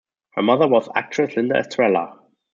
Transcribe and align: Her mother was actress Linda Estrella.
Her 0.31 0.41
mother 0.41 0.67
was 0.67 0.89
actress 0.95 1.35
Linda 1.35 1.57
Estrella. 1.59 2.17